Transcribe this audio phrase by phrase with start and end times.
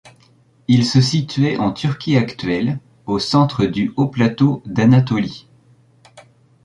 [0.67, 5.47] Il se situait en Turquie actuelle, au centre du haut plateau d'Anatolie.